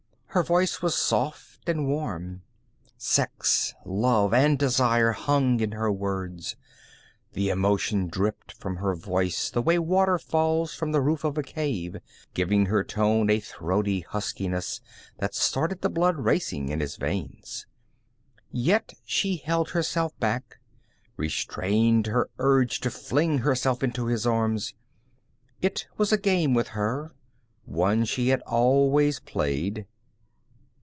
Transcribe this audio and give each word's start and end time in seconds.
Her 0.33 0.43
voice 0.43 0.81
was 0.81 0.95
soft 0.95 1.67
and 1.67 1.89
warm. 1.89 2.43
Sex, 2.97 3.73
love 3.83 4.33
and 4.33 4.57
desire 4.57 5.11
hung 5.11 5.59
in 5.59 5.73
her 5.73 5.91
words; 5.91 6.55
the 7.33 7.49
emotion 7.49 8.07
dripped 8.07 8.53
from 8.53 8.77
her 8.77 8.95
voice 8.95 9.49
the 9.49 9.61
way 9.61 9.77
water 9.77 10.17
falls 10.17 10.73
from 10.73 10.93
the 10.93 11.01
roof 11.01 11.25
of 11.25 11.37
a 11.37 11.43
cave, 11.43 11.97
giving 12.33 12.67
her 12.67 12.81
tone 12.81 13.29
a 13.29 13.41
throaty 13.41 14.05
huskiness 14.07 14.79
that 15.17 15.35
started 15.35 15.81
the 15.81 15.89
blood 15.89 16.15
racing 16.15 16.69
in 16.69 16.79
his 16.79 16.95
veins. 16.95 17.65
Yet 18.49 18.93
she 19.03 19.35
held 19.35 19.71
herself 19.71 20.17
back, 20.17 20.59
restrained 21.17 22.07
her 22.07 22.29
urge 22.39 22.79
to 22.79 22.89
fling 22.89 23.39
herself 23.39 23.83
into 23.83 24.05
his 24.05 24.25
arms. 24.25 24.73
It 25.61 25.87
was 25.97 26.13
a 26.13 26.17
game 26.17 26.53
with 26.53 26.69
her, 26.69 27.13
one 27.65 28.05
she 28.05 28.29
had 28.29 28.39
always 28.47 29.19
played. 29.19 29.87